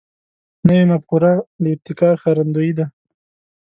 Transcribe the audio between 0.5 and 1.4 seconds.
نوې مفکوره